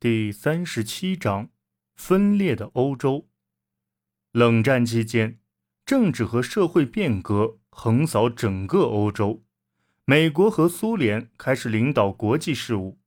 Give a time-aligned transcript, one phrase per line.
[0.00, 1.50] 第三十七章：
[1.96, 3.28] 分裂的欧洲。
[4.30, 5.40] 冷战期间，
[5.84, 9.42] 政治和社会变革横扫整个欧洲，
[10.04, 13.00] 美国和苏联开始领导国际事务，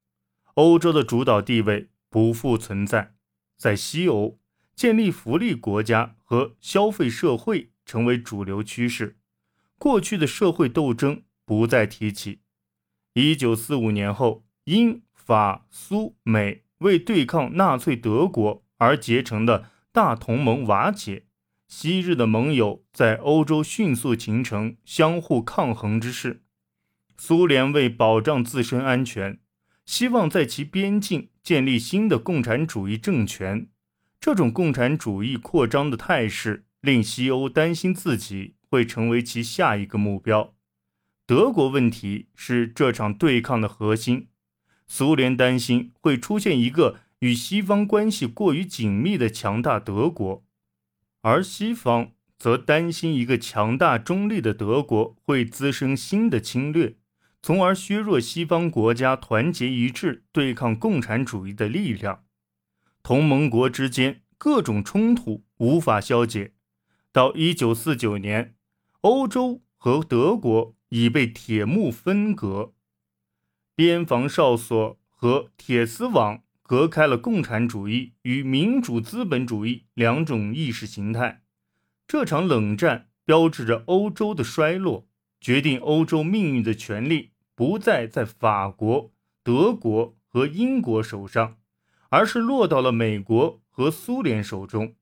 [0.56, 3.16] 欧洲的主导地位不复存在。
[3.55, 4.38] 在西欧，
[4.76, 9.18] 建立福利国家和消费社会成为主流趋势，
[9.78, 12.42] 过去的社会斗争不再提起。
[13.14, 16.66] 一九四五年后，英法苏美。
[16.82, 21.25] 为对抗纳粹德国而结成的大同盟瓦解，
[21.68, 26.43] 昔日的盟友在欧洲迅速形成相互抗衡之势。
[27.18, 29.39] 苏联为保障自身安全，
[29.86, 33.67] 希望在其边境建立新的共产主义政权。
[34.20, 40.56] 这种共产主义扩张的态势令西欧担心自己会成为其下一个目标。
[41.28, 44.28] 德国问题是这场对抗的核心。
[44.94, 50.44] 苏联担心会出现一个与西方关系过于紧密的强大德国，
[51.22, 56.98] 而西方则担心一个强大中立的德国会滋生新的侵略，
[57.42, 62.26] 从而削弱西方国家团结一致对抗共产主义的力量。
[63.02, 66.52] 同盟国之间各种冲突无法消解，
[67.14, 68.55] 到一九四九年，
[69.00, 72.73] 欧洲和德国已被铁幕分隔。
[73.82, 81.42] 边防哨所和铁丝网隔开了共产主义与民主资本主义两种意识形态。
[82.08, 85.08] 这场冷战标志着欧洲的衰落，
[85.40, 91.58] 决定欧洲命运的权利不再在法国、德国和英国手上，
[92.10, 94.94] 而是落到了美国和苏联手中。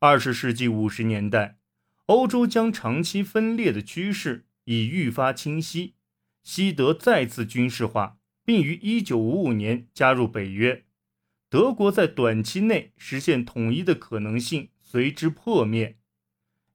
[0.00, 1.58] 二十世纪五十年代，
[2.06, 5.94] 欧洲将长期分裂的趋势已愈发清晰。
[6.42, 10.84] 西德再次军事化，并于1955年加入北约。
[11.48, 15.98] 德国在短期内实现统一的可能性随之破灭。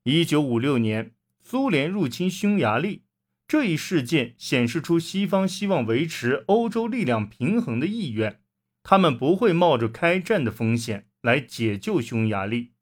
[0.03, 3.03] 1956年，苏联入侵匈牙利，
[3.47, 8.41] 这一事件显示出西方希望维持欧洲力量平衡的意愿，
[8.83, 12.73] 他们不会冒着开战的风险来解救匈牙利。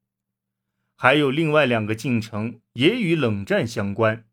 [0.95, 4.25] 还有另外两个进程也与冷战相关：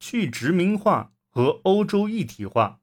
[0.00, 1.11] 去殖民化。
[1.34, 2.80] 和欧洲一体化，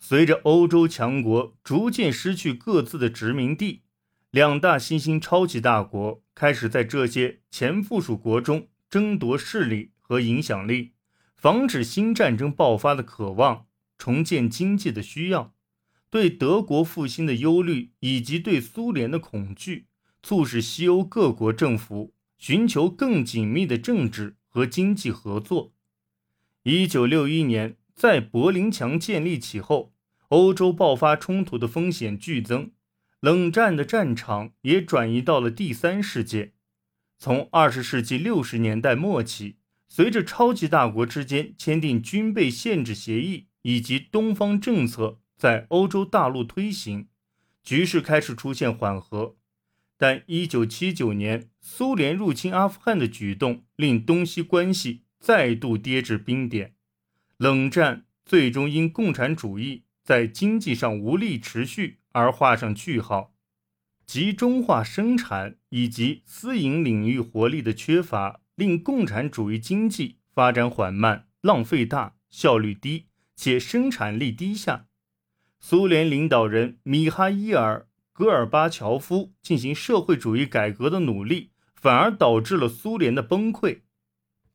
[0.00, 3.82] 随着欧洲强国逐渐失去各自的殖民地，
[4.32, 10.94] 两大新兴超级大国开始在这些前附属国中争夺势力和影响力，
[11.36, 15.54] 防止新战争爆发的渴望，重建经济的需要，
[16.10, 19.86] 对德国复兴的忧虑，以及对苏联的恐惧，
[20.24, 25.72] 促使西欧各国政府寻求更紧密的政治和经济合作。
[26.64, 27.76] 一九六一年。
[28.02, 29.94] 在柏林墙建立起后，
[30.30, 32.72] 欧洲爆发冲突的风险剧增，
[33.20, 36.54] 冷战的战场也转移到了第三世界。
[37.20, 39.58] 从二十世纪六十年代末起，
[39.88, 47.06] 随着超级大国之间签订军备限制协议以及东方政策在欧洲大陆推行，
[47.62, 49.36] 局势开始出现缓和。
[49.96, 56.74] 但一九七九年苏联入侵阿富汗的举动，令东西关系再度跌至冰点。
[57.42, 63.34] 冷战最终因共产主义在经济上无力持续而画上句号，
[64.06, 74.86] 集中化生产以及私营领域活力的缺乏，令共产主义经济发展缓慢、浪费大、效率低且生产力低下。
[75.58, 83.80] 苏联领导人米哈伊尔·戈尔巴乔夫进行社会主义改革的努力，反而导致了苏联的崩溃。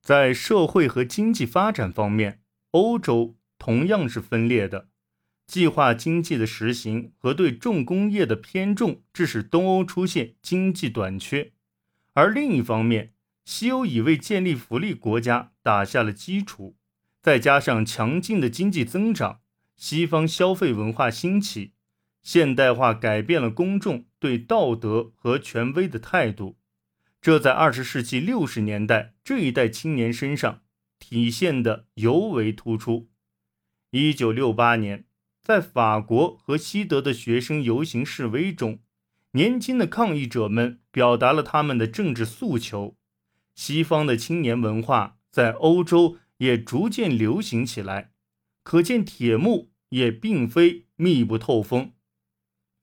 [0.02, 4.90] 在社会和经济发展方面，欧洲同样是分裂的，
[5.48, 11.54] 计划经济的实行和对重工业的偏重，致使东欧出现经济短缺。
[12.14, 13.14] 而另一方面，
[13.46, 16.76] 西欧已为建立福利国家打下了基础，
[17.22, 19.40] 再加上强劲的经济增长，
[19.76, 21.72] 西方消费文化兴起，
[22.22, 26.58] 现代化改变了公众对道德和权威的态度。
[27.22, 30.62] 这在二十世纪六十年代这一代青年身上。
[31.00, 33.10] 体现的尤为突出。
[33.92, 35.06] 一九六八年，
[35.42, 38.80] 在法国和西德的学生游行示威中，
[39.32, 42.98] 年轻的抗议者们表达了他们的政治诉求。
[43.56, 48.12] 西方的青年文化在欧洲也逐渐流行起来，
[48.64, 51.94] 可见铁幕也并非密不透风。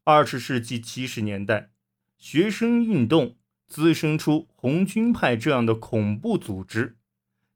[0.04, 1.70] 二十世纪七十年代，
[2.18, 6.96] 学生运动滋生出红军派这样的恐怖组织。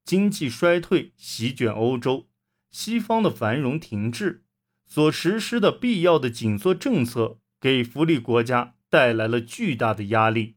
[0.09, 2.31] 经济衰退席卷欧洲，
[2.71, 4.43] 西方的繁荣停滞，
[4.87, 10.57] 所实施的必要的紧缩政策给福利国家带来了巨大的压力。